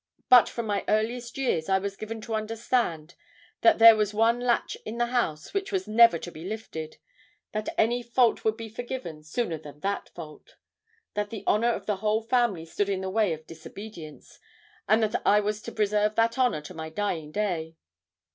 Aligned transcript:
But 0.29 0.49
from 0.49 0.65
my 0.65 0.83
earliest 0.87 1.37
years 1.37 1.69
I 1.69 1.77
was 1.77 1.95
given 1.95 2.21
to 2.21 2.33
understand 2.33 3.13
that 3.61 3.77
there 3.77 3.95
was 3.95 4.15
one 4.15 4.39
latch 4.39 4.75
in 4.83 4.97
the 4.97 5.05
house 5.05 5.53
which 5.53 5.71
was 5.71 5.87
never 5.87 6.17
to 6.17 6.31
be 6.31 6.43
lifted; 6.43 6.97
that 7.51 7.69
any 7.77 8.01
fault 8.01 8.43
would 8.43 8.57
be 8.57 8.67
forgiven 8.67 9.21
sooner 9.23 9.59
than 9.59 9.81
that; 9.81 10.09
that 11.13 11.29
the 11.29 11.43
honour 11.45 11.71
of 11.73 11.85
the 11.85 11.97
whole 11.97 12.21
family 12.23 12.65
stood 12.65 12.89
in 12.89 13.01
the 13.01 13.11
way 13.11 13.31
of 13.31 13.45
disobedience, 13.45 14.39
and 14.87 15.03
that 15.03 15.21
I 15.23 15.39
was 15.39 15.61
to 15.61 15.71
preserve 15.71 16.15
that 16.15 16.35
honour 16.35 16.61
to 16.61 16.73
my 16.73 16.89
dying 16.89 17.31
day. 17.31 17.75